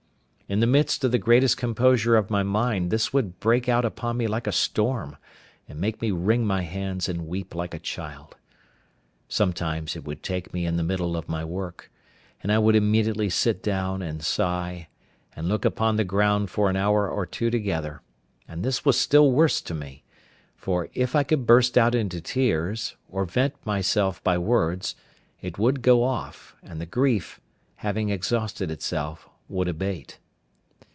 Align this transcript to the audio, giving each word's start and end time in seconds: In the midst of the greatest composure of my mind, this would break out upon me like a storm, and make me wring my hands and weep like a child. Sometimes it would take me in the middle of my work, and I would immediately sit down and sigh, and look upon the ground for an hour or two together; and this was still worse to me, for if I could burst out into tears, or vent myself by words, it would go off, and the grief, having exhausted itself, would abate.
In 0.51 0.59
the 0.59 0.67
midst 0.67 1.05
of 1.05 1.13
the 1.13 1.17
greatest 1.17 1.55
composure 1.55 2.17
of 2.17 2.29
my 2.29 2.43
mind, 2.43 2.91
this 2.91 3.13
would 3.13 3.39
break 3.39 3.69
out 3.69 3.85
upon 3.85 4.17
me 4.17 4.27
like 4.27 4.47
a 4.47 4.51
storm, 4.51 5.15
and 5.65 5.79
make 5.79 6.01
me 6.01 6.11
wring 6.11 6.45
my 6.45 6.63
hands 6.63 7.07
and 7.07 7.25
weep 7.25 7.55
like 7.55 7.73
a 7.73 7.79
child. 7.79 8.35
Sometimes 9.29 9.95
it 9.95 10.03
would 10.03 10.21
take 10.23 10.53
me 10.53 10.65
in 10.65 10.75
the 10.75 10.83
middle 10.83 11.15
of 11.15 11.29
my 11.29 11.45
work, 11.45 11.89
and 12.43 12.51
I 12.51 12.57
would 12.57 12.75
immediately 12.75 13.29
sit 13.29 13.63
down 13.63 14.01
and 14.01 14.21
sigh, 14.21 14.89
and 15.37 15.47
look 15.47 15.63
upon 15.63 15.95
the 15.95 16.03
ground 16.03 16.49
for 16.49 16.69
an 16.69 16.75
hour 16.75 17.07
or 17.09 17.25
two 17.25 17.49
together; 17.49 18.01
and 18.45 18.61
this 18.61 18.83
was 18.83 18.99
still 18.99 19.31
worse 19.31 19.61
to 19.61 19.73
me, 19.73 20.03
for 20.57 20.89
if 20.93 21.15
I 21.15 21.23
could 21.23 21.47
burst 21.47 21.77
out 21.77 21.95
into 21.95 22.19
tears, 22.19 22.97
or 23.07 23.23
vent 23.23 23.53
myself 23.65 24.21
by 24.21 24.37
words, 24.37 24.95
it 25.41 25.57
would 25.57 25.81
go 25.81 26.03
off, 26.03 26.57
and 26.61 26.81
the 26.81 26.85
grief, 26.85 27.39
having 27.77 28.09
exhausted 28.09 28.69
itself, 28.69 29.29
would 29.47 29.69
abate. 29.69 30.17